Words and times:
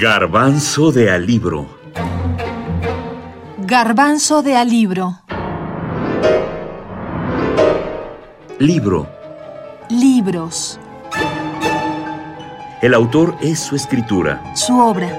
Garbanzo 0.00 0.92
de 0.92 1.10
alibro. 1.10 1.68
Garbanzo 3.58 4.42
de 4.42 4.56
alibro. 4.56 5.20
Libro. 8.58 9.06
Libros. 9.90 10.80
El 12.80 12.94
autor 12.94 13.36
es 13.42 13.60
su 13.60 13.76
escritura. 13.76 14.42
Su 14.54 14.78
obra. 14.78 15.10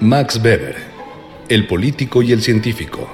Max 0.00 0.40
Weber, 0.42 0.76
el 1.48 1.68
político 1.68 2.20
y 2.20 2.32
el 2.32 2.42
científico. 2.42 3.08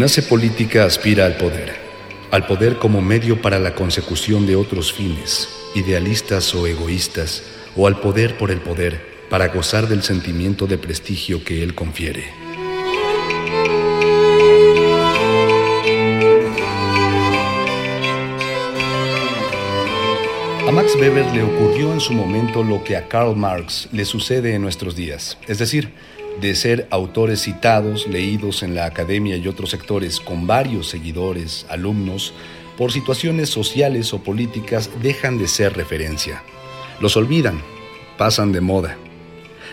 Quien 0.00 0.06
hace 0.06 0.22
política 0.22 0.86
aspira 0.86 1.26
al 1.26 1.36
poder, 1.36 1.74
al 2.30 2.46
poder 2.46 2.78
como 2.78 3.02
medio 3.02 3.42
para 3.42 3.58
la 3.58 3.74
consecución 3.74 4.46
de 4.46 4.56
otros 4.56 4.94
fines, 4.94 5.46
idealistas 5.74 6.54
o 6.54 6.66
egoístas, 6.66 7.42
o 7.76 7.86
al 7.86 8.00
poder 8.00 8.38
por 8.38 8.50
el 8.50 8.62
poder, 8.62 9.26
para 9.28 9.48
gozar 9.48 9.88
del 9.88 10.02
sentimiento 10.02 10.66
de 10.66 10.78
prestigio 10.78 11.44
que 11.44 11.62
él 11.62 11.74
confiere. 11.74 12.24
A 20.66 20.72
Max 20.72 20.96
Weber 20.98 21.26
le 21.34 21.42
ocurrió 21.42 21.92
en 21.92 22.00
su 22.00 22.14
momento 22.14 22.64
lo 22.64 22.82
que 22.82 22.96
a 22.96 23.06
Karl 23.06 23.36
Marx 23.36 23.90
le 23.92 24.06
sucede 24.06 24.54
en 24.54 24.62
nuestros 24.62 24.96
días, 24.96 25.36
es 25.46 25.58
decir, 25.58 25.92
de 26.40 26.54
ser 26.54 26.86
autores 26.90 27.40
citados, 27.40 28.06
leídos 28.06 28.62
en 28.62 28.74
la 28.74 28.86
academia 28.86 29.36
y 29.36 29.48
otros 29.48 29.70
sectores 29.70 30.20
con 30.20 30.46
varios 30.46 30.88
seguidores, 30.88 31.66
alumnos, 31.68 32.32
por 32.76 32.92
situaciones 32.92 33.50
sociales 33.50 34.14
o 34.14 34.22
políticas 34.22 34.90
dejan 35.02 35.38
de 35.38 35.48
ser 35.48 35.76
referencia. 35.76 36.42
Los 37.00 37.16
olvidan, 37.16 37.60
pasan 38.16 38.52
de 38.52 38.60
moda. 38.60 38.96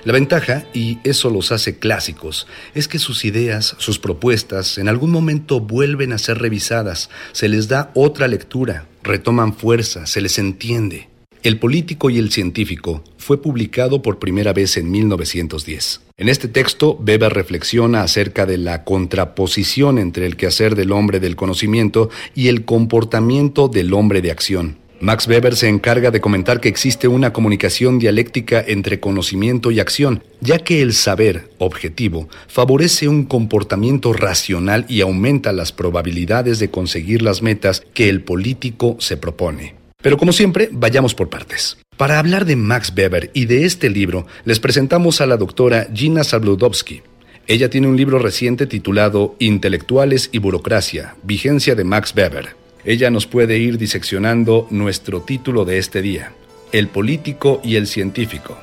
La 0.03 0.13
ventaja, 0.13 0.65
y 0.73 0.99
eso 1.03 1.29
los 1.29 1.51
hace 1.51 1.79
clásicos, 1.79 2.47
es 2.75 2.87
que 2.87 2.99
sus 2.99 3.25
ideas, 3.25 3.75
sus 3.77 3.99
propuestas, 3.99 4.77
en 4.77 4.87
algún 4.87 5.11
momento 5.11 5.59
vuelven 5.59 6.13
a 6.13 6.17
ser 6.17 6.37
revisadas, 6.37 7.09
se 7.31 7.49
les 7.49 7.67
da 7.67 7.91
otra 7.93 8.27
lectura, 8.27 8.85
retoman 9.03 9.53
fuerza, 9.53 10.05
se 10.05 10.21
les 10.21 10.37
entiende. 10.37 11.09
El 11.43 11.59
político 11.59 12.09
y 12.09 12.17
el 12.17 12.31
científico 12.31 13.03
fue 13.17 13.41
publicado 13.41 14.01
por 14.01 14.19
primera 14.19 14.53
vez 14.53 14.77
en 14.77 14.89
1910. 14.89 16.01
En 16.17 16.29
este 16.29 16.47
texto, 16.47 16.93
Weber 16.95 17.31
reflexiona 17.31 18.01
acerca 18.01 18.45
de 18.45 18.57
la 18.57 18.83
contraposición 18.83 19.99
entre 19.99 20.25
el 20.25 20.35
quehacer 20.35 20.75
del 20.75 20.91
hombre 20.91 21.19
del 21.19 21.35
conocimiento 21.35 22.09
y 22.33 22.47
el 22.47 22.65
comportamiento 22.65 23.67
del 23.67 23.93
hombre 23.93 24.21
de 24.21 24.31
acción. 24.31 24.77
Max 24.99 25.27
Weber 25.27 25.55
se 25.55 25.69
encarga 25.69 26.09
de 26.09 26.21
comentar 26.21 26.59
que 26.59 26.69
existe 26.69 27.07
una 27.07 27.31
comunicación 27.31 27.99
dialéctica 27.99 28.63
entre 28.65 28.99
conocimiento 28.99 29.69
y 29.69 29.79
acción, 29.79 30.23
ya 30.41 30.57
que 30.57 30.81
el 30.81 30.93
saber 30.93 31.51
objetivo 31.59 32.27
favorece 32.47 33.07
un 33.07 33.25
comportamiento 33.25 34.11
racional 34.11 34.85
y 34.89 35.01
aumenta 35.01 35.53
las 35.53 35.71
probabilidades 35.71 36.57
de 36.57 36.71
conseguir 36.71 37.21
las 37.21 37.43
metas 37.43 37.83
que 37.93 38.09
el 38.09 38.23
político 38.23 38.97
se 38.99 39.17
propone. 39.17 39.75
Pero 40.07 40.15
como 40.17 40.31
siempre, 40.31 40.69
vayamos 40.71 41.13
por 41.13 41.27
partes. 41.27 41.77
Para 41.97 42.17
hablar 42.17 42.45
de 42.45 42.55
Max 42.55 42.93
Weber 42.95 43.29
y 43.33 43.45
de 43.45 43.65
este 43.65 43.89
libro, 43.89 44.25
les 44.45 44.57
presentamos 44.57 45.19
a 45.19 45.25
la 45.25 45.35
doctora 45.35 45.89
Gina 45.93 46.23
Sabludowski. 46.23 47.01
Ella 47.45 47.69
tiene 47.69 47.89
un 47.89 47.97
libro 47.97 48.17
reciente 48.17 48.67
titulado 48.67 49.35
Intelectuales 49.39 50.29
y 50.31 50.37
Burocracia, 50.37 51.17
Vigencia 51.23 51.75
de 51.75 51.83
Max 51.83 52.13
Weber. 52.15 52.55
Ella 52.85 53.09
nos 53.09 53.27
puede 53.27 53.57
ir 53.57 53.77
diseccionando 53.77 54.65
nuestro 54.69 55.23
título 55.23 55.65
de 55.65 55.77
este 55.77 56.01
día, 56.01 56.31
El 56.71 56.87
político 56.87 57.59
y 57.61 57.75
el 57.75 57.85
científico. 57.85 58.57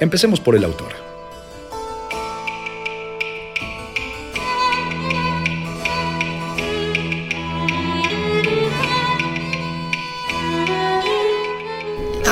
Empecemos 0.00 0.40
por 0.40 0.56
el 0.56 0.64
autor. 0.64 1.05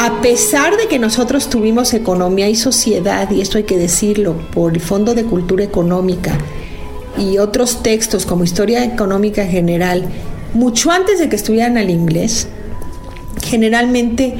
A 0.04 0.20
pesar 0.20 0.76
de 0.76 0.86
que 0.86 0.98
nosotros 0.98 1.48
tuvimos 1.48 1.94
economía 1.94 2.50
y 2.50 2.56
sociedad, 2.56 3.30
y 3.30 3.40
esto 3.40 3.56
hay 3.56 3.64
que 3.64 3.78
decirlo, 3.78 4.36
por 4.52 4.74
el 4.74 4.80
Fondo 4.82 5.14
de 5.14 5.24
Cultura 5.24 5.64
Económica 5.64 6.36
y 7.16 7.38
otros 7.38 7.82
textos 7.82 8.26
como 8.26 8.44
Historia 8.44 8.84
Económica 8.84 9.46
General, 9.46 10.04
mucho 10.52 10.90
antes 10.90 11.20
de 11.20 11.30
que 11.30 11.36
estudiaran 11.36 11.78
al 11.78 11.88
inglés, 11.88 12.48
generalmente 13.46 14.34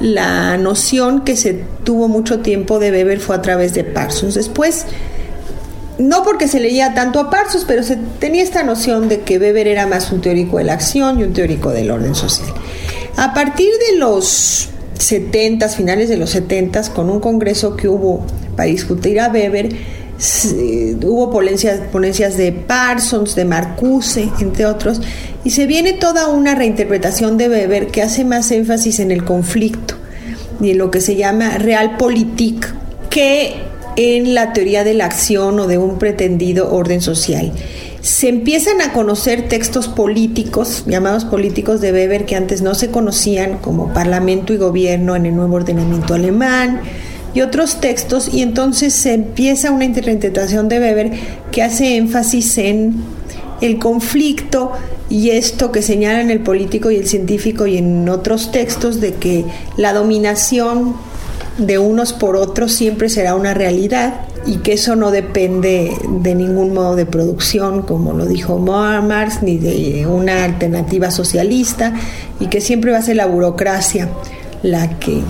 la 0.00 0.56
noción 0.56 1.20
que 1.20 1.36
se 1.36 1.64
tuvo 1.84 2.08
mucho 2.08 2.38
tiempo 2.38 2.78
de 2.78 2.90
Weber 2.90 3.20
fue 3.20 3.36
a 3.36 3.42
través 3.42 3.74
de 3.74 3.84
Parsons. 3.84 4.36
Después, 4.36 4.86
no 5.98 6.22
porque 6.24 6.48
se 6.48 6.60
leía 6.60 6.94
tanto 6.94 7.20
a 7.20 7.28
Parsons, 7.28 7.66
pero 7.68 7.82
se 7.82 7.98
tenía 8.20 8.42
esta 8.42 8.62
noción 8.62 9.10
de 9.10 9.20
que 9.20 9.38
Weber 9.38 9.68
era 9.68 9.86
más 9.86 10.12
un 10.12 10.22
teórico 10.22 10.56
de 10.56 10.64
la 10.64 10.72
acción 10.72 11.20
y 11.20 11.24
un 11.24 11.34
teórico 11.34 11.72
del 11.72 11.90
orden 11.90 12.14
social. 12.14 12.54
A 13.18 13.34
partir 13.34 13.70
de 13.90 13.98
los 13.98 14.70
70, 15.00 15.68
finales 15.70 16.08
de 16.08 16.16
los 16.16 16.30
70, 16.30 16.92
con 16.92 17.10
un 17.10 17.20
congreso 17.20 17.76
que 17.76 17.88
hubo 17.88 18.24
para 18.56 18.68
discutir 18.68 19.18
a 19.20 19.28
Weber, 19.28 19.70
hubo 21.02 21.30
ponencias, 21.30 21.80
ponencias 21.90 22.36
de 22.36 22.52
Parsons, 22.52 23.34
de 23.34 23.46
Marcuse, 23.46 24.28
entre 24.40 24.66
otros, 24.66 25.00
y 25.42 25.50
se 25.50 25.66
viene 25.66 25.94
toda 25.94 26.28
una 26.28 26.54
reinterpretación 26.54 27.38
de 27.38 27.48
Weber 27.48 27.86
que 27.86 28.02
hace 28.02 28.24
más 28.24 28.50
énfasis 28.50 29.00
en 29.00 29.10
el 29.10 29.24
conflicto 29.24 29.94
y 30.60 30.72
en 30.72 30.78
lo 30.78 30.90
que 30.90 31.00
se 31.00 31.16
llama 31.16 31.56
realpolitik 31.56 32.74
que 33.08 33.54
en 33.96 34.34
la 34.34 34.52
teoría 34.52 34.84
de 34.84 34.94
la 34.94 35.06
acción 35.06 35.58
o 35.58 35.66
de 35.66 35.78
un 35.78 35.98
pretendido 35.98 36.72
orden 36.72 37.00
social 37.00 37.52
se 38.02 38.28
empiezan 38.28 38.80
a 38.80 38.92
conocer 38.92 39.48
textos 39.48 39.88
políticos, 39.88 40.84
llamados 40.86 41.24
políticos 41.24 41.80
de 41.80 41.92
Weber, 41.92 42.24
que 42.24 42.36
antes 42.36 42.62
no 42.62 42.74
se 42.74 42.90
conocían, 42.90 43.58
como 43.58 43.92
Parlamento 43.92 44.52
y 44.52 44.56
Gobierno 44.56 45.16
en 45.16 45.26
el 45.26 45.36
nuevo 45.36 45.56
ordenamiento 45.56 46.14
alemán, 46.14 46.80
y 47.34 47.42
otros 47.42 47.80
textos, 47.80 48.32
y 48.32 48.42
entonces 48.42 48.94
se 48.94 49.12
empieza 49.12 49.70
una 49.70 49.84
interpretación 49.84 50.68
de 50.68 50.80
Weber 50.80 51.12
que 51.52 51.62
hace 51.62 51.96
énfasis 51.96 52.58
en 52.58 52.94
el 53.60 53.78
conflicto 53.78 54.72
y 55.10 55.30
esto 55.30 55.70
que 55.70 55.82
señalan 55.82 56.30
el 56.30 56.40
político 56.40 56.90
y 56.90 56.96
el 56.96 57.06
científico 57.06 57.66
y 57.66 57.76
en 57.76 58.08
otros 58.08 58.52
textos 58.52 59.00
de 59.00 59.14
que 59.14 59.44
la 59.76 59.92
dominación 59.92 60.94
de 61.58 61.78
unos 61.78 62.12
por 62.12 62.36
otros 62.36 62.72
siempre 62.72 63.08
será 63.08 63.34
una 63.34 63.52
realidad 63.52 64.20
y 64.46 64.56
que 64.58 64.72
eso 64.72 64.96
no 64.96 65.10
depende 65.10 65.92
de 66.08 66.34
ningún 66.34 66.72
modo 66.72 66.96
de 66.96 67.06
producción, 67.06 67.82
como 67.82 68.14
lo 68.14 68.26
dijo 68.26 68.58
Marx, 68.58 69.42
ni 69.42 69.58
de 69.58 70.06
una 70.06 70.44
alternativa 70.44 71.10
socialista, 71.10 71.92
y 72.38 72.46
que 72.46 72.60
siempre 72.60 72.90
va 72.90 72.98
a 72.98 73.02
ser 73.02 73.16
la 73.16 73.26
burocracia 73.26 74.08
la 74.62 74.98
que 74.98 75.20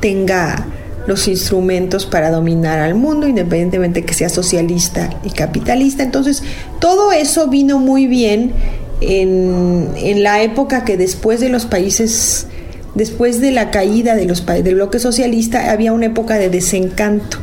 tenga 0.00 0.66
los 1.06 1.26
instrumentos 1.26 2.06
para 2.06 2.30
dominar 2.30 2.78
al 2.78 2.94
mundo, 2.94 3.26
independientemente 3.26 4.04
que 4.04 4.14
sea 4.14 4.28
socialista 4.28 5.10
y 5.24 5.30
capitalista. 5.30 6.02
Entonces, 6.02 6.42
todo 6.80 7.12
eso 7.12 7.48
vino 7.48 7.78
muy 7.78 8.06
bien 8.06 8.52
en, 9.00 9.88
en 9.96 10.22
la 10.22 10.42
época 10.42 10.84
que 10.84 10.96
después 10.96 11.40
de 11.40 11.48
los 11.48 11.66
países 11.66 12.46
Después 12.94 13.40
de 13.40 13.52
la 13.52 13.70
caída 13.70 14.14
de 14.14 14.26
los, 14.26 14.44
del 14.44 14.74
bloque 14.74 14.98
socialista 14.98 15.70
había 15.72 15.94
una 15.94 16.06
época 16.06 16.34
de 16.34 16.50
desencanto 16.50 17.38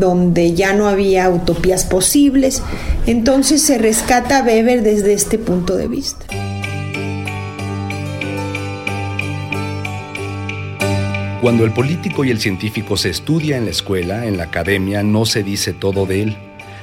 donde 0.00 0.54
ya 0.54 0.72
no 0.72 0.88
había 0.88 1.28
utopías 1.30 1.84
posibles. 1.84 2.62
Entonces 3.06 3.62
se 3.62 3.78
rescata 3.78 4.38
a 4.38 4.42
Weber 4.42 4.82
desde 4.82 5.12
este 5.12 5.38
punto 5.38 5.76
de 5.76 5.86
vista. 5.86 6.26
Cuando 11.40 11.64
el 11.64 11.72
político 11.72 12.24
y 12.24 12.30
el 12.30 12.38
científico 12.38 12.98
se 12.98 13.08
estudia 13.08 13.56
en 13.56 13.64
la 13.64 13.70
escuela, 13.70 14.26
en 14.26 14.36
la 14.36 14.44
academia, 14.44 15.02
no 15.02 15.24
se 15.24 15.42
dice 15.42 15.72
todo 15.72 16.04
de 16.04 16.22
él. 16.22 16.36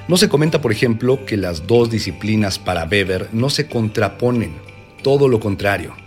No 0.07 0.17
se 0.17 0.29
comenta, 0.29 0.61
por 0.61 0.71
ejemplo, 0.71 1.25
que 1.25 1.37
las 1.37 1.67
dos 1.67 1.91
disciplinas 1.91 2.57
para 2.57 2.85
Weber 2.85 3.27
no 3.33 3.51
se 3.51 3.67
contraponen, 3.67 4.53
todo 5.03 5.27
lo 5.27 5.39
contrario. 5.39 6.06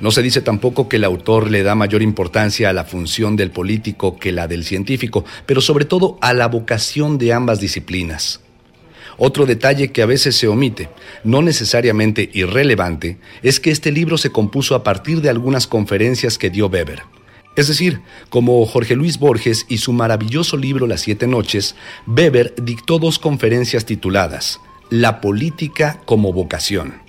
No 0.00 0.10
se 0.10 0.22
dice 0.22 0.40
tampoco 0.40 0.88
que 0.88 0.96
el 0.96 1.04
autor 1.04 1.50
le 1.50 1.62
da 1.62 1.74
mayor 1.74 2.02
importancia 2.02 2.70
a 2.70 2.72
la 2.72 2.84
función 2.84 3.36
del 3.36 3.50
político 3.50 4.18
que 4.18 4.32
la 4.32 4.48
del 4.48 4.64
científico, 4.64 5.24
pero 5.46 5.60
sobre 5.60 5.84
todo 5.84 6.18
a 6.20 6.32
la 6.32 6.48
vocación 6.48 7.18
de 7.18 7.32
ambas 7.32 7.60
disciplinas. 7.60 8.40
Otro 9.16 9.46
detalle 9.46 9.92
que 9.92 10.02
a 10.02 10.06
veces 10.06 10.36
se 10.36 10.48
omite, 10.48 10.88
no 11.22 11.40
necesariamente 11.40 12.30
irrelevante, 12.32 13.18
es 13.42 13.60
que 13.60 13.70
este 13.70 13.92
libro 13.92 14.18
se 14.18 14.30
compuso 14.30 14.74
a 14.74 14.82
partir 14.82 15.20
de 15.20 15.30
algunas 15.30 15.66
conferencias 15.68 16.36
que 16.36 16.50
dio 16.50 16.66
Weber. 16.66 17.02
Es 17.56 17.68
decir, 17.68 18.00
como 18.30 18.66
Jorge 18.66 18.96
Luis 18.96 19.20
Borges 19.20 19.66
y 19.68 19.78
su 19.78 19.92
maravilloso 19.92 20.56
libro 20.56 20.88
Las 20.88 21.02
Siete 21.02 21.28
Noches, 21.28 21.76
Weber 22.08 22.52
dictó 22.60 22.98
dos 22.98 23.20
conferencias 23.20 23.84
tituladas 23.84 24.58
La 24.90 25.20
política 25.20 26.00
como 26.04 26.32
vocación 26.32 27.04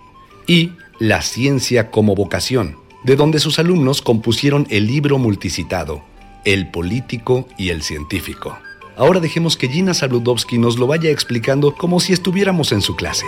y 0.47 0.71
La 0.99 1.21
ciencia 1.21 1.91
como 1.91 2.15
vocación, 2.15 2.77
de 3.03 3.17
donde 3.17 3.39
sus 3.39 3.59
alumnos 3.59 4.01
compusieron 4.01 4.65
el 4.69 4.87
libro 4.87 5.17
multicitado, 5.17 6.05
El 6.45 6.71
político 6.71 7.49
y 7.57 7.67
el 7.67 7.83
científico. 7.83 8.57
Ahora 8.95 9.19
dejemos 9.19 9.57
que 9.57 9.67
Gina 9.67 9.93
Saludowski 9.93 10.57
nos 10.57 10.77
lo 10.77 10.87
vaya 10.87 11.09
explicando 11.09 11.75
como 11.75 11.99
si 11.99 12.13
estuviéramos 12.13 12.71
en 12.71 12.79
su 12.79 12.95
clase. 12.95 13.25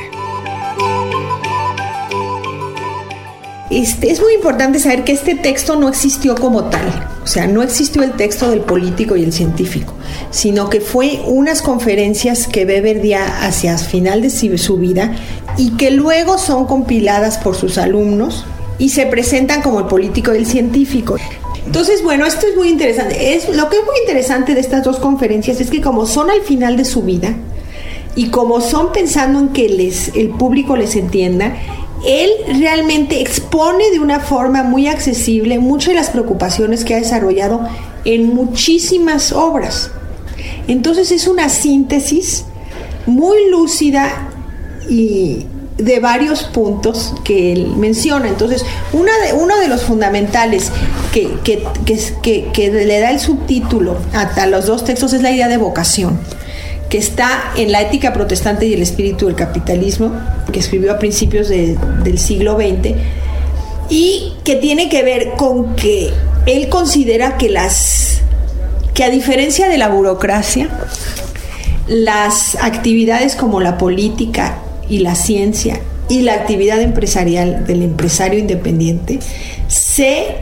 Este, 3.69 4.11
es 4.11 4.21
muy 4.21 4.33
importante 4.33 4.79
saber 4.79 5.03
que 5.03 5.11
este 5.11 5.35
texto 5.35 5.75
no 5.75 5.89
existió 5.89 6.35
como 6.35 6.69
tal, 6.69 6.87
o 7.21 7.27
sea, 7.27 7.47
no 7.47 7.63
existió 7.63 8.01
el 8.01 8.13
texto 8.13 8.49
del 8.49 8.61
político 8.61 9.17
y 9.17 9.23
el 9.23 9.33
científico, 9.33 9.93
sino 10.31 10.69
que 10.69 10.79
fue 10.79 11.19
unas 11.25 11.61
conferencias 11.61 12.47
que 12.47 12.65
Weber 12.65 13.01
dio 13.01 13.17
hacia 13.19 13.77
final 13.77 14.21
de 14.21 14.29
su 14.29 14.77
vida 14.77 15.13
y 15.57 15.71
que 15.71 15.92
luego 15.92 16.38
son 16.38 16.65
compiladas 16.65 17.38
por 17.38 17.56
sus 17.56 17.77
alumnos 17.77 18.45
y 18.77 18.89
se 18.89 19.06
presentan 19.07 19.62
como 19.62 19.80
el 19.80 19.86
político 19.88 20.33
y 20.33 20.38
el 20.38 20.45
científico. 20.45 21.18
Entonces, 21.65 22.04
bueno, 22.04 22.25
esto 22.25 22.48
es 22.48 22.56
muy 22.56 22.69
interesante. 22.69 23.36
Es, 23.36 23.50
lo 23.50 23.69
que 23.69 23.77
es 23.77 23.83
muy 23.83 23.95
interesante 24.01 24.54
de 24.54 24.62
estas 24.62 24.83
dos 24.83 24.98
conferencias 25.00 25.59
es 25.59 25.69
que 25.69 25.81
como 25.81 26.06
son 26.06 26.30
al 26.30 26.42
final 26.42 26.77
de 26.77 26.86
su 26.86 27.01
vida 27.01 27.36
y 28.15 28.30
como 28.30 28.62
son 28.62 28.92
pensando 28.92 29.39
en 29.39 29.50
que 29.50 29.68
les, 29.68 30.15
el 30.15 30.30
público 30.30 30.77
les 30.77 30.95
entienda, 30.95 31.57
él 32.06 32.30
realmente 32.59 33.19
expone 33.19 33.89
de 33.92 34.00
una 34.00 34.19
forma 34.19 34.63
muy 34.63 34.88
accesible 34.88 35.59
muchas 35.59 35.89
de 35.89 35.95
las 35.95 36.09
preocupaciones 36.09 36.86
que 36.86 36.95
ha 36.95 37.00
desarrollado 37.00 37.68
en 38.06 38.33
muchísimas 38.33 39.31
obras. 39.31 39.92
Entonces 40.68 41.12
es 41.12 41.27
una 41.27 41.50
síntesis 41.50 42.45
muy 43.07 43.50
lúcida 43.50 44.26
y 44.89 45.45
de 45.77 45.99
varios 45.99 46.43
puntos 46.43 47.13
que 47.23 47.51
él 47.53 47.67
menciona. 47.77 48.27
Entonces, 48.27 48.65
una 48.93 49.11
de, 49.19 49.33
uno 49.33 49.57
de 49.59 49.67
los 49.67 49.83
fundamentales 49.83 50.71
que, 51.13 51.29
que, 51.43 52.69
le 52.71 52.99
da 52.99 53.11
el 53.11 53.19
subtítulo 53.19 53.97
a, 54.13 54.47
los 54.47 54.65
dos 54.65 54.83
textos 54.83 55.13
es 55.13 55.21
la 55.21 55.31
idea 55.31 55.47
de 55.47 55.57
vocación, 55.57 56.19
que 56.89 56.97
está 56.97 57.51
en 57.55 57.71
la 57.71 57.81
ética 57.81 58.13
protestante 58.13 58.65
y 58.65 58.73
el 58.73 58.81
espíritu 58.81 59.27
del 59.27 59.35
capitalismo, 59.35 60.11
que 60.51 60.59
escribió 60.59 60.91
a 60.91 60.99
principios 60.99 61.47
del 61.49 62.17
siglo 62.17 62.55
XX, 62.55 62.95
y 63.89 64.33
que 64.43 64.55
tiene 64.55 64.89
que 64.89 65.03
ver 65.03 65.33
con 65.37 65.75
que 65.75 66.11
él 66.45 66.69
considera 66.69 67.37
que 67.37 67.49
las 67.49 68.21
que 68.93 69.03
a 69.03 69.09
diferencia 69.11 69.69
de 69.69 69.77
la 69.77 69.89
burocracia, 69.89 70.69
las 71.87 72.55
actividades 72.55 73.35
como 73.35 73.61
la 73.61 73.77
política 73.77 74.57
y 74.89 74.99
la 74.99 75.15
ciencia 75.15 75.79
y 76.09 76.21
la 76.21 76.33
actividad 76.33 76.81
empresarial 76.81 77.65
del 77.65 77.81
empresario 77.81 78.39
independiente 78.39 79.19
se 79.67 80.35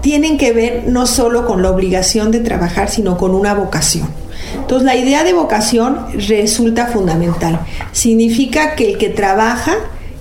tienen 0.00 0.38
que 0.38 0.52
ver 0.52 0.84
no 0.86 1.06
solo 1.06 1.46
con 1.46 1.62
la 1.62 1.70
obligación 1.70 2.30
de 2.30 2.40
trabajar, 2.40 2.90
sino 2.90 3.16
con 3.16 3.34
una 3.34 3.54
vocación. 3.54 4.08
Entonces 4.56 4.84
la 4.84 4.96
idea 4.96 5.24
de 5.24 5.32
vocación 5.32 6.06
resulta 6.28 6.86
fundamental. 6.86 7.60
Significa 7.92 8.74
que 8.74 8.90
el 8.90 8.98
que 8.98 9.08
trabaja 9.08 9.74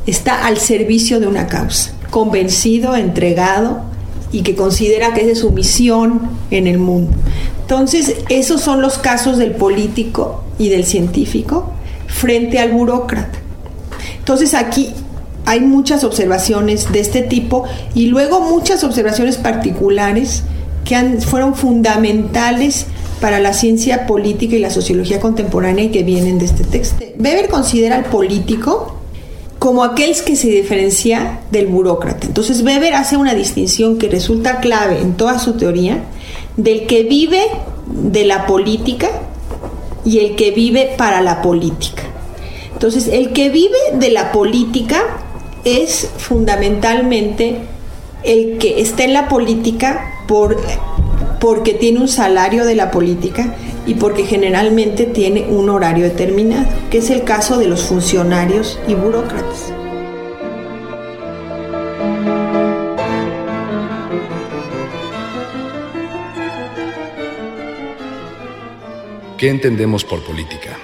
está 0.05 0.45
al 0.45 0.57
servicio 0.57 1.19
de 1.19 1.27
una 1.27 1.47
causa, 1.47 1.93
convencido, 2.09 2.95
entregado 2.95 3.81
y 4.31 4.43
que 4.43 4.55
considera 4.55 5.13
que 5.13 5.21
esa 5.21 5.31
es 5.31 5.39
su 5.39 5.51
misión 5.51 6.29
en 6.51 6.67
el 6.67 6.77
mundo. 6.77 7.11
Entonces, 7.61 8.15
esos 8.29 8.61
son 8.61 8.81
los 8.81 8.97
casos 8.97 9.37
del 9.37 9.51
político 9.51 10.43
y 10.57 10.69
del 10.69 10.85
científico 10.85 11.71
frente 12.07 12.59
al 12.59 12.71
burócrata. 12.71 13.40
Entonces 14.21 14.53
aquí 14.53 14.94
hay 15.45 15.59
muchas 15.59 16.03
observaciones 16.03 16.91
de 16.91 17.00
este 17.00 17.21
tipo 17.21 17.65
y 17.95 18.07
luego 18.07 18.39
muchas 18.41 18.83
observaciones 18.83 19.38
particulares 19.38 20.44
que 20.85 21.19
fueron 21.21 21.56
fundamentales 21.56 22.85
para 23.19 23.39
la 23.39 23.53
ciencia 23.53 24.07
política 24.07 24.56
y 24.56 24.59
la 24.59 24.69
sociología 24.69 25.19
contemporánea 25.19 25.85
y 25.85 25.89
que 25.89 26.03
vienen 26.03 26.39
de 26.39 26.45
este 26.45 26.63
texto. 26.63 27.03
Weber 27.19 27.50
considera 27.50 27.95
al 27.95 28.06
político 28.06 28.97
como 29.59 29.83
aquel 29.83 30.15
que 30.25 30.35
se 30.35 30.50
diferencia 30.50 31.39
del 31.51 31.68
burócrata. 31.68 32.25
Entonces 32.25 32.63
Weber 32.63 32.95
hace 32.95 33.18
una 33.18 33.35
distinción 33.35 34.00
que 34.00 34.09
resulta 34.09 34.59
clave 34.59 35.00
en 35.00 35.13
toda 35.13 35.38
su 35.38 35.53
teoría 35.53 36.03
del 36.57 36.88
que 36.88 37.03
vive 37.03 37.41
de 37.88 38.25
la 38.25 38.45
política 38.47 39.09
y 40.03 40.19
el 40.19 40.35
que 40.35 40.51
vive 40.51 40.95
para 40.97 41.21
la 41.21 41.41
política. 41.41 42.10
Entonces, 42.81 43.10
el 43.13 43.31
que 43.31 43.50
vive 43.50 43.78
de 43.94 44.10
la 44.10 44.31
política 44.31 45.04
es 45.63 46.10
fundamentalmente 46.18 47.57
el 48.24 48.57
que 48.57 48.81
está 48.81 49.04
en 49.04 49.13
la 49.13 49.28
política 49.28 50.16
por, 50.28 50.57
porque 51.39 51.75
tiene 51.75 52.00
un 52.00 52.07
salario 52.07 52.66
de 52.66 52.74
la 52.74 52.89
política 52.89 53.54
y 53.86 53.94
porque 53.94 54.24
generalmente 54.24 55.06
tiene 55.06 55.45
un 55.48 55.69
horario 55.69 56.06
determinado, 56.06 56.66
que 56.89 56.98
es 56.98 57.12
el 57.12 57.24
caso 57.24 57.60
de 57.60 57.68
los 57.68 57.83
funcionarios 57.83 58.80
y 58.88 58.95
burócratas. 58.95 59.72
¿Qué 69.38 69.50
entendemos 69.51 70.04
por 70.04 70.24
política? 70.24 70.80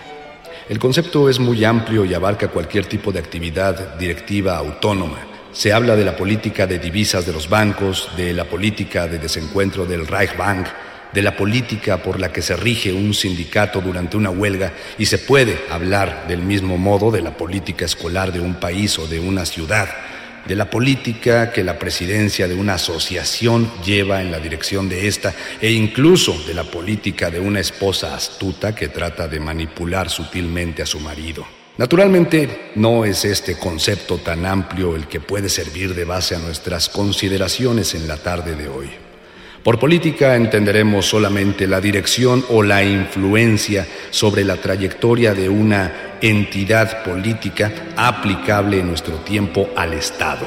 El 0.69 0.79
concepto 0.79 1.29
es 1.29 1.39
muy 1.39 1.63
amplio 1.63 2.03
y 2.03 2.13
abarca 2.13 2.49
cualquier 2.49 2.85
tipo 2.87 3.13
de 3.13 3.19
actividad 3.19 3.95
directiva 3.97 4.57
autónoma. 4.57 5.25
Se 5.53 5.71
habla 5.71 5.95
de 5.95 6.03
la 6.03 6.17
política 6.17 6.67
de 6.67 6.77
divisas 6.77 7.25
de 7.25 7.31
los 7.31 7.47
bancos, 7.47 8.09
de 8.17 8.33
la 8.33 8.43
política 8.43 9.07
de 9.07 9.17
desencuentro 9.17 9.85
del 9.85 10.05
Reichsbank, 10.05 10.67
de 11.13 11.21
la 11.21 11.37
política 11.37 12.03
por 12.03 12.19
la 12.19 12.33
que 12.33 12.41
se 12.41 12.57
rige 12.57 12.91
un 12.91 13.13
sindicato 13.13 13.79
durante 13.79 14.17
una 14.17 14.29
huelga 14.29 14.73
y 14.97 15.05
se 15.05 15.19
puede 15.19 15.57
hablar 15.71 16.27
del 16.27 16.41
mismo 16.41 16.77
modo 16.77 17.11
de 17.11 17.21
la 17.21 17.37
política 17.37 17.85
escolar 17.85 18.33
de 18.33 18.41
un 18.41 18.55
país 18.55 18.99
o 18.99 19.07
de 19.07 19.21
una 19.21 19.45
ciudad 19.45 19.87
de 20.47 20.55
la 20.55 20.69
política 20.69 21.51
que 21.51 21.63
la 21.63 21.77
presidencia 21.77 22.47
de 22.47 22.55
una 22.55 22.75
asociación 22.75 23.69
lleva 23.83 24.21
en 24.21 24.31
la 24.31 24.39
dirección 24.39 24.87
de 24.87 25.07
esta 25.07 25.33
e 25.61 25.71
incluso 25.71 26.35
de 26.47 26.53
la 26.53 26.63
política 26.63 27.29
de 27.29 27.39
una 27.39 27.59
esposa 27.59 28.15
astuta 28.15 28.73
que 28.73 28.87
trata 28.87 29.27
de 29.27 29.39
manipular 29.39 30.09
sutilmente 30.09 30.81
a 30.81 30.85
su 30.85 30.99
marido. 30.99 31.45
Naturalmente, 31.77 32.71
no 32.75 33.05
es 33.05 33.23
este 33.25 33.57
concepto 33.57 34.17
tan 34.17 34.45
amplio 34.45 34.95
el 34.95 35.07
que 35.07 35.19
puede 35.19 35.49
servir 35.49 35.93
de 35.93 36.05
base 36.05 36.35
a 36.35 36.39
nuestras 36.39 36.89
consideraciones 36.89 37.93
en 37.93 38.07
la 38.07 38.17
tarde 38.17 38.55
de 38.55 38.67
hoy. 38.67 38.89
Por 39.67 39.79
política 39.79 40.35
entenderemos 40.35 41.05
solamente 41.05 41.67
la 41.67 41.81
dirección 41.81 42.45
o 42.49 42.63
la 42.63 42.83
influencia 42.85 43.85
sobre 44.11 44.45
la 44.45 44.55
trayectoria 44.55 45.33
de 45.33 45.49
una 45.49 46.06
entidad 46.21 47.03
política 47.03 47.71
aplicable 47.95 48.79
en 48.79 48.87
nuestro 48.87 49.15
tiempo 49.17 49.67
al 49.75 49.93
Estado. 49.93 50.45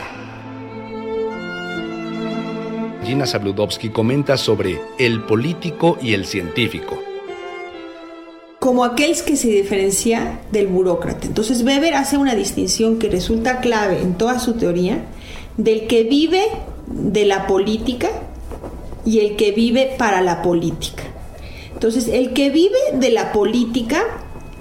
Gina 3.04 3.26
Sabludowski 3.26 3.90
comenta 3.90 4.36
sobre 4.36 4.80
el 4.98 5.22
político 5.22 5.98
y 6.02 6.14
el 6.14 6.26
científico. 6.26 7.02
Como 8.58 8.84
aquel 8.84 9.14
que 9.24 9.36
se 9.36 9.48
diferencia 9.48 10.40
del 10.52 10.66
burócrata. 10.66 11.26
Entonces 11.26 11.62
Weber 11.62 11.94
hace 11.94 12.18
una 12.18 12.34
distinción 12.34 12.98
que 12.98 13.08
resulta 13.08 13.60
clave 13.60 14.00
en 14.00 14.14
toda 14.14 14.38
su 14.38 14.54
teoría 14.54 15.04
del 15.56 15.86
que 15.86 16.04
vive 16.04 16.44
de 16.86 17.24
la 17.24 17.46
política 17.46 18.08
y 19.04 19.20
el 19.20 19.36
que 19.36 19.52
vive 19.52 19.94
para 19.96 20.20
la 20.20 20.42
política. 20.42 21.04
Entonces, 21.72 22.08
el 22.08 22.34
que 22.34 22.50
vive 22.50 22.76
de 22.94 23.10
la 23.10 23.32
política 23.32 24.02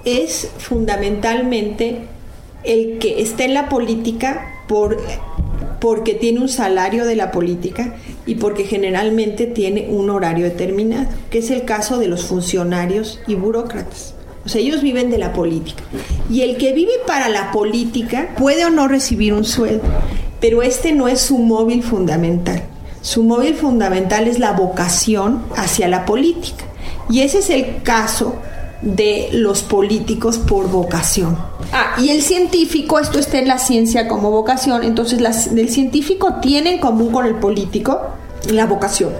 es 0.04 0.50
fundamentalmente 0.58 2.02
el 2.64 2.98
que 2.98 3.22
está 3.22 3.44
en 3.44 3.54
la 3.54 3.68
política 3.68 4.64
por, 4.68 4.98
porque 5.80 6.14
tiene 6.14 6.40
un 6.40 6.48
salario 6.48 7.06
de 7.06 7.16
la 7.16 7.30
política 7.30 7.94
y 8.26 8.36
porque 8.36 8.64
generalmente 8.64 9.46
tiene 9.46 9.88
un 9.90 10.10
horario 10.10 10.44
determinado, 10.44 11.08
que 11.30 11.38
es 11.38 11.50
el 11.50 11.64
caso 11.64 11.98
de 11.98 12.08
los 12.08 12.24
funcionarios 12.24 13.20
y 13.26 13.34
burócratas. 13.34 14.14
O 14.44 14.48
sea, 14.48 14.60
ellos 14.60 14.82
viven 14.82 15.10
de 15.10 15.18
la 15.18 15.32
política. 15.32 15.82
Y 16.30 16.42
el 16.42 16.56
que 16.56 16.72
vive 16.72 16.92
para 17.06 17.28
la 17.28 17.52
política 17.52 18.34
puede 18.38 18.64
o 18.64 18.70
no 18.70 18.88
recibir 18.88 19.34
un 19.34 19.44
sueldo, 19.44 19.84
pero 20.40 20.62
este 20.62 20.92
no 20.92 21.08
es 21.08 21.20
su 21.20 21.38
móvil 21.38 21.82
fundamental. 21.82 22.62
Su 23.02 23.22
móvil 23.22 23.54
fundamental 23.54 24.28
es 24.28 24.38
la 24.38 24.52
vocación 24.52 25.42
hacia 25.56 25.88
la 25.88 26.04
política. 26.04 26.64
Y 27.10 27.20
ese 27.20 27.38
es 27.38 27.50
el 27.50 27.82
caso 27.82 28.36
de 28.82 29.28
los 29.32 29.62
políticos 29.62 30.38
por 30.38 30.68
vocación. 30.68 31.36
Ah, 31.72 31.96
y 32.00 32.10
el 32.10 32.22
científico, 32.22 32.98
esto 32.98 33.18
está 33.18 33.38
en 33.38 33.48
la 33.48 33.58
ciencia 33.58 34.08
como 34.08 34.30
vocación, 34.30 34.82
entonces 34.82 35.20
el 35.54 35.68
científico 35.68 36.36
tiene 36.40 36.74
en 36.74 36.78
común 36.80 37.12
con 37.12 37.26
el 37.26 37.34
político 37.36 38.00
la 38.50 38.66
vocación. 38.66 39.10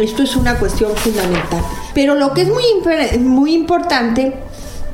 Esto 0.00 0.22
es 0.22 0.34
una 0.36 0.58
cuestión 0.58 0.96
fundamental. 0.96 1.62
Pero 1.94 2.14
lo 2.14 2.32
que 2.32 2.42
es 2.42 2.48
muy, 2.48 2.64
muy 3.20 3.54
importante, 3.54 4.34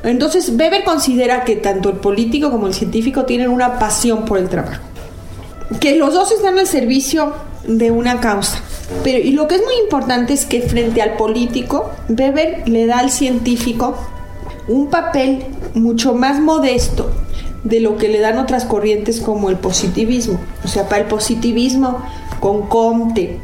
entonces 0.03 0.51
Weber 0.51 0.85
considera 0.85 1.45
que 1.45 1.57
tanto 1.57 1.91
el 1.91 1.97
político 1.97 2.51
como 2.51 2.67
el 2.67 2.75
científico 2.75 3.25
tienen 3.25 3.49
una 3.49 3.79
pasión 3.79 4.25
por 4.25 4.39
el 4.39 4.49
trabajo. 4.49 4.83
Que 5.79 5.97
los 5.97 6.13
dos 6.13 6.33
están 6.33 6.59
al 6.59 6.67
servicio 6.67 7.33
de 7.67 7.91
una 7.91 8.21
causa. 8.21 8.61
Pero 9.05 9.19
y 9.19 9.33
lo 9.33 9.49
que 9.49 9.57
es 9.57 9.63
muy 9.63 9.75
importante 9.83 10.33
es 10.33 10.45
que 10.45 10.63
frente 10.63 11.03
al 11.03 11.17
político, 11.17 11.91
Weber 12.09 12.69
le 12.69 12.87
da 12.87 12.99
al 12.99 13.11
científico 13.11 13.97
un 14.69 14.89
papel 14.91 15.45
mucho 15.75 16.15
más 16.15 16.41
modesto 16.41 17.11
de 17.65 17.81
lo 17.81 17.97
que 17.97 18.09
le 18.09 18.21
dan 18.21 18.39
otras 18.39 18.65
corrientes 18.65 19.21
como 19.21 19.51
el 19.51 19.57
positivismo. 19.57 20.41
O 20.65 20.69
sea, 20.69 20.89
para 20.89 21.03
el 21.03 21.09
positivismo 21.09 22.03
con 22.41 22.69
Comte, 22.69 23.39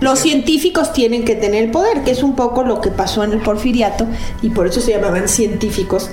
los 0.00 0.18
científicos 0.18 0.92
tienen 0.92 1.24
que 1.24 1.34
tener 1.34 1.64
el 1.64 1.70
poder, 1.70 2.02
que 2.02 2.10
es 2.10 2.22
un 2.22 2.36
poco 2.36 2.62
lo 2.62 2.80
que 2.80 2.90
pasó 2.90 3.24
en 3.24 3.32
el 3.32 3.40
porfiriato 3.40 4.06
y 4.42 4.50
por 4.50 4.66
eso 4.66 4.80
se 4.80 4.90
llamaban 4.90 5.28
científicos 5.28 6.10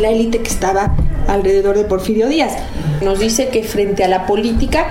la 0.00 0.10
élite 0.10 0.38
que 0.38 0.48
estaba 0.48 0.96
alrededor 1.28 1.76
de 1.76 1.84
Porfirio 1.84 2.28
Díaz. 2.28 2.52
Nos 3.02 3.18
dice 3.18 3.48
que 3.48 3.62
frente 3.62 4.04
a 4.04 4.08
la 4.08 4.26
política 4.26 4.86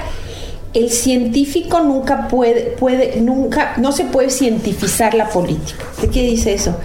el 0.73 0.89
científico 0.89 1.81
nunca 1.81 2.27
puede, 2.27 2.71
puede, 2.71 3.21
nunca, 3.21 3.75
no 3.77 3.91
se 3.91 4.05
puede 4.05 4.29
cientificar 4.29 5.13
la 5.13 5.29
política. 5.29 5.85
¿De 6.01 6.09
qué 6.09 6.23
dice 6.23 6.53
eso? 6.53 6.75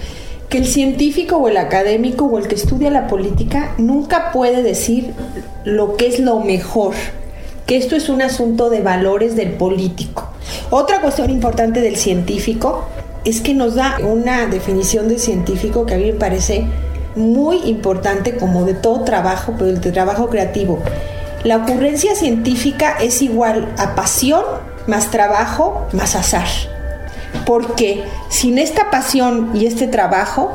Que 0.49 0.59
el 0.59 0.67
científico 0.67 1.37
o 1.37 1.49
el 1.49 1.57
académico 1.57 2.27
o 2.27 2.39
el 2.39 2.49
que 2.49 2.55
estudia 2.55 2.91
la 2.91 3.07
política 3.07 3.75
nunca 3.79 4.31
puede 4.33 4.63
decir 4.63 5.13
lo 5.65 5.97
que 5.97 6.07
es 6.07 6.21
lo 6.21 6.41
mejor, 6.41 6.95
que 7.67 7.77
esto 7.77 7.97
es 7.97 8.09
un 8.09 8.23
asunto 8.23 8.71
de 8.71 8.81
valores 8.81 9.37
del 9.37 9.53
político. 9.53 10.31
Otra 10.71 11.01
cuestión 11.01 11.31
importante 11.31 11.81
del 11.81 11.97
científico 11.97 12.85
es 13.25 13.41
que 13.41 13.55
nos 13.55 13.75
da 13.75 13.99
una 14.03 14.47
definición 14.47 15.09
de 15.09 15.19
científico 15.19 15.87
que 15.87 15.95
a 15.95 15.99
mí 15.99 16.05
me 16.07 16.19
parece 16.19 16.67
muy 17.17 17.59
importante 17.65 18.37
como 18.37 18.65
de 18.65 18.75
todo 18.75 19.03
trabajo, 19.05 19.55
pero 19.59 19.71
el 19.71 19.81
de 19.81 19.93
trabajo 19.93 20.29
creativo 20.29 20.79
la 21.45 21.57
ocurrencia 21.57 22.15
científica 22.15 22.97
es 23.01 23.23
igual 23.23 23.73
a 23.79 23.95
pasión 23.95 24.43
más 24.87 25.11
trabajo 25.11 25.87
más 25.93 26.17
azar. 26.17 26.47
Porque 27.47 28.05
sin 28.29 28.59
esta 28.59 28.91
pasión 28.91 29.51
y 29.55 29.67
este 29.67 29.87
trabajo, 29.87 30.51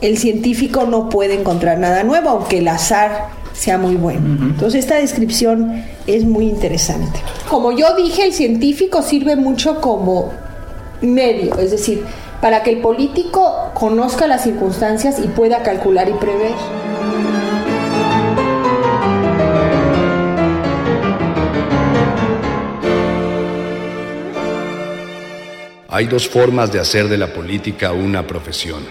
el 0.00 0.16
científico 0.16 0.84
no 0.84 1.08
puede 1.08 1.38
encontrar 1.38 1.78
nada 1.78 2.02
nuevo, 2.04 2.30
aunque 2.30 2.58
el 2.58 2.68
azar 2.68 3.28
sea 3.52 3.76
muy 3.76 3.96
bueno. 3.96 4.42
Entonces 4.42 4.84
esta 4.84 4.96
descripción 4.96 5.84
es 6.06 6.24
muy 6.24 6.48
interesante. 6.48 7.20
Como 7.48 7.72
yo 7.72 7.94
dije, 7.96 8.24
el 8.24 8.32
científico 8.32 9.02
sirve 9.02 9.36
mucho 9.36 9.80
como 9.80 10.30
medio, 11.02 11.58
es 11.58 11.70
decir, 11.70 12.04
para 12.40 12.62
que 12.62 12.70
el 12.70 12.80
político 12.80 13.70
conozca 13.74 14.26
las 14.26 14.44
circunstancias 14.44 15.18
y 15.22 15.28
pueda 15.28 15.62
calcular 15.62 16.08
y 16.08 16.12
prever. 16.14 16.79
Hay 25.92 26.06
dos 26.06 26.28
formas 26.28 26.70
de 26.70 26.78
hacer 26.78 27.08
de 27.08 27.18
la 27.18 27.32
política 27.32 27.90
una 27.90 28.24
profesión. 28.24 28.84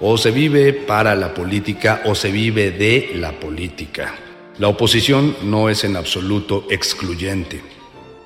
O 0.00 0.16
se 0.16 0.30
vive 0.30 0.72
para 0.72 1.16
la 1.16 1.34
política 1.34 2.02
o 2.04 2.14
se 2.14 2.30
vive 2.30 2.70
de 2.70 3.10
la 3.16 3.32
política. 3.32 4.14
La 4.58 4.68
oposición 4.68 5.36
no 5.42 5.68
es 5.68 5.82
en 5.82 5.96
absoluto 5.96 6.68
excluyente. 6.70 7.60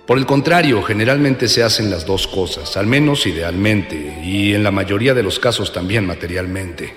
Por 0.06 0.18
el 0.18 0.26
contrario, 0.26 0.82
generalmente 0.82 1.48
se 1.48 1.62
hacen 1.62 1.90
las 1.90 2.04
dos 2.04 2.26
cosas, 2.26 2.76
al 2.76 2.86
menos 2.86 3.26
idealmente, 3.26 4.20
y 4.22 4.52
en 4.52 4.62
la 4.62 4.70
mayoría 4.70 5.14
de 5.14 5.22
los 5.22 5.38
casos 5.38 5.72
también 5.72 6.06
materialmente. 6.06 6.94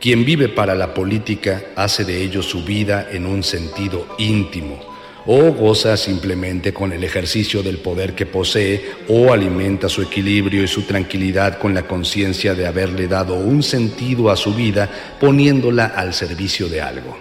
Quien 0.00 0.24
vive 0.24 0.48
para 0.48 0.76
la 0.76 0.94
política 0.94 1.64
hace 1.74 2.04
de 2.04 2.22
ello 2.22 2.42
su 2.42 2.64
vida 2.64 3.08
en 3.10 3.26
un 3.26 3.42
sentido 3.42 4.06
íntimo, 4.18 4.89
o 5.26 5.52
goza 5.52 5.96
simplemente 5.96 6.72
con 6.72 6.92
el 6.92 7.04
ejercicio 7.04 7.62
del 7.62 7.78
poder 7.78 8.14
que 8.14 8.26
posee, 8.26 8.92
o 9.08 9.32
alimenta 9.32 9.88
su 9.88 10.02
equilibrio 10.02 10.62
y 10.62 10.68
su 10.68 10.82
tranquilidad 10.82 11.58
con 11.58 11.74
la 11.74 11.82
conciencia 11.82 12.54
de 12.54 12.66
haberle 12.66 13.06
dado 13.06 13.34
un 13.34 13.62
sentido 13.62 14.30
a 14.30 14.36
su 14.36 14.54
vida 14.54 14.88
poniéndola 15.20 15.86
al 15.86 16.14
servicio 16.14 16.68
de 16.68 16.80
algo. 16.80 17.18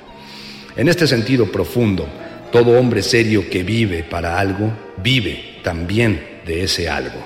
En 0.75 0.88
este 0.88 1.08
sentido 1.08 1.51
profundo, 1.51 2.08
todo 2.51 2.79
hombre 2.79 3.03
serio 3.03 3.50
que 3.50 3.63
vive 3.63 4.03
para 4.03 4.39
algo, 4.39 4.72
vive 4.98 5.60
también 5.63 6.39
de 6.46 6.63
ese 6.63 6.89
algo. 6.89 7.20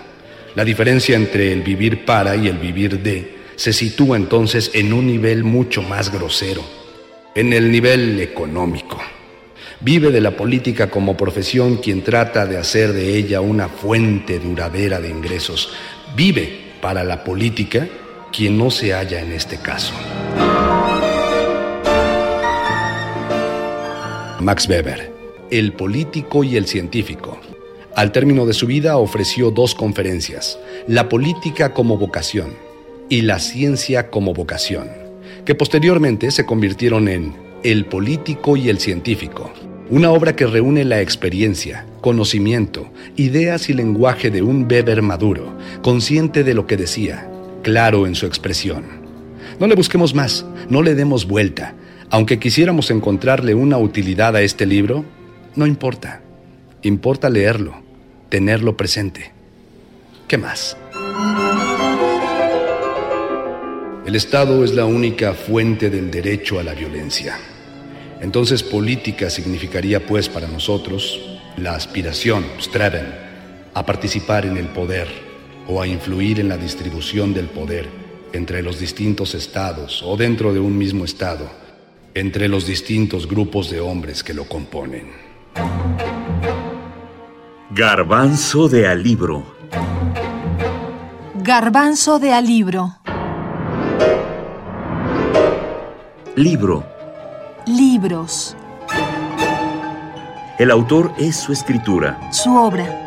La 0.56 0.66
diferencia 0.66 1.16
entre 1.16 1.52
el 1.52 1.62
vivir 1.62 2.06
para 2.06 2.36
y 2.36 2.48
el 2.48 2.58
vivir 2.58 3.00
de 3.00 3.36
se 3.56 3.74
sitúa 3.74 4.18
entonces 4.18 4.72
en 4.74 4.94
un 4.94 5.08
nivel 5.08 5.44
mucho 5.44 5.82
más 5.82 6.12
grosero, 6.12 6.64
en 7.36 7.54
el 7.54 7.72
nivel 7.72 8.20
económico. 8.20 9.00
Vive 9.84 10.12
de 10.12 10.22
la 10.22 10.32
política 10.32 10.90
como 10.90 11.18
profesión 11.18 11.76
quien 11.76 12.04
trata 12.04 12.46
de 12.46 12.58
hacer 12.58 12.94
de 12.94 13.18
ella 13.18 13.42
una 13.42 13.68
fuente 13.68 14.40
duradera 14.40 15.02
de 15.02 15.10
ingresos. 15.10 15.74
Vive 16.16 16.72
para 16.82 17.04
la 17.04 17.26
política 17.26 17.90
quien 18.32 18.58
no 18.58 18.72
se 18.72 18.94
halla 18.94 19.20
en 19.20 19.34
este 19.34 19.58
caso. 19.58 19.94
Max 24.40 24.70
Weber, 24.70 25.12
el 25.52 25.74
político 25.74 26.46
y 26.46 26.56
el 26.56 26.66
científico. 26.66 27.38
Al 27.94 28.14
término 28.14 28.46
de 28.46 28.54
su 28.54 28.68
vida 28.68 28.96
ofreció 28.96 29.52
dos 29.52 29.76
conferencias, 29.76 30.58
La 30.88 31.10
política 31.10 31.74
como 31.74 31.98
vocación 31.98 32.54
y 33.10 33.24
La 33.24 33.38
ciencia 33.40 34.10
como 34.10 34.34
vocación, 34.34 34.90
que 35.44 35.56
posteriormente 35.56 36.32
se 36.32 36.46
convirtieron 36.46 37.10
en 37.10 37.36
El 37.64 37.86
político 37.86 38.56
y 38.56 38.70
el 38.70 38.80
científico, 38.80 39.52
una 39.94 40.10
obra 40.10 40.36
que 40.36 40.48
reúne 40.48 40.86
la 40.86 41.02
experiencia, 41.02 41.86
conocimiento, 42.02 42.90
ideas 43.16 43.70
y 43.70 43.74
lenguaje 43.74 44.32
de 44.32 44.42
un 44.42 44.64
Weber 44.64 45.04
maduro, 45.04 45.56
consciente 45.84 46.44
de 46.44 46.56
lo 46.56 46.66
que 46.66 46.78
decía, 46.78 47.30
claro 47.62 48.08
en 48.08 48.16
su 48.16 48.26
expresión. 48.26 48.86
No 49.60 49.68
le 49.68 49.76
busquemos 49.76 50.16
más, 50.16 50.48
no 50.68 50.82
le 50.82 50.96
demos 50.96 51.28
vuelta. 51.28 51.76
Aunque 52.10 52.40
quisiéramos 52.40 52.90
encontrarle 52.90 53.54
una 53.54 53.78
utilidad 53.78 54.36
a 54.36 54.42
este 54.42 54.66
libro, 54.66 55.06
no 55.56 55.68
importa. 55.68 56.22
Importa 56.82 57.30
leerlo, 57.30 57.76
tenerlo 58.30 58.76
presente. 58.76 59.32
¿Qué 60.28 60.40
más? 60.40 60.76
El 64.08 64.16
Estado 64.16 64.64
es 64.64 64.74
la 64.74 64.86
única 64.86 65.36
fuente 65.36 65.92
del 65.92 66.10
derecho 66.10 66.58
a 66.58 66.64
la 66.64 66.74
violencia. 66.74 67.38
Entonces 68.24 68.64
política 68.64 69.30
significaría 69.30 70.08
pues 70.08 70.30
para 70.30 70.48
nosotros 70.48 71.20
la 71.58 71.76
aspiración, 71.76 72.46
streben, 72.58 73.06
a 73.74 73.86
participar 73.86 74.46
en 74.46 74.56
el 74.56 74.68
poder 74.68 75.10
o 75.68 75.82
a 75.82 75.88
influir 75.88 76.40
en 76.40 76.48
la 76.48 76.56
distribución 76.56 77.34
del 77.34 77.48
poder 77.48 77.86
entre 78.32 78.64
los 78.64 78.80
distintos 78.80 79.36
estados 79.36 80.02
o 80.06 80.16
dentro 80.16 80.54
de 80.54 80.62
un 80.62 80.78
mismo 80.78 81.04
estado, 81.04 81.50
entre 82.14 82.48
los 82.48 82.66
distintos 82.66 83.28
grupos 83.28 83.70
de 83.70 83.82
hombres 83.82 84.24
que 84.24 84.34
lo 84.34 84.46
componen. 84.46 85.12
Garbanzo 87.72 88.70
de 88.70 88.88
alibro. 88.88 89.54
Garbanzo 91.44 92.20
de 92.20 92.32
alibro. 92.32 93.00
Libro 96.38 96.93
Libros. 97.66 98.58
El 100.60 100.70
autor 100.70 101.14
es 101.18 101.38
su 101.38 101.54
escritura. 101.54 102.20
Su 102.32 102.54
obra. 102.54 103.03